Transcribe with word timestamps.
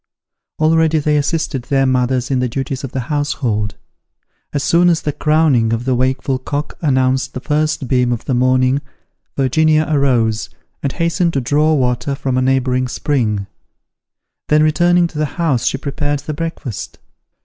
Already 0.57 0.97
they 0.97 1.15
assisted 1.15 1.65
their 1.65 1.85
mothers 1.85 2.31
in 2.31 2.39
the 2.39 2.49
duties 2.49 2.83
of 2.83 2.91
the 2.91 3.01
household. 3.01 3.75
As 4.51 4.63
soon 4.63 4.89
as 4.89 5.03
the 5.03 5.11
crowing 5.13 5.71
of 5.73 5.85
the 5.85 5.93
wakeful 5.93 6.39
cock 6.39 6.75
announced 6.81 7.35
the 7.35 7.39
first 7.39 7.87
beam 7.87 8.11
of 8.11 8.25
the 8.25 8.33
morning, 8.33 8.81
Virginia 9.37 9.85
arose, 9.87 10.49
and 10.81 10.91
hastened 10.93 11.33
to 11.33 11.39
draw 11.41 11.75
water 11.75 12.15
from 12.15 12.35
a 12.35 12.41
neighbouring 12.41 12.87
spring: 12.87 13.45
then 14.47 14.63
returning 14.63 15.05
to 15.05 15.19
the 15.19 15.25
house 15.37 15.67
she 15.67 15.77
prepared 15.77 16.21
the 16.21 16.33
breakfast. 16.33 16.97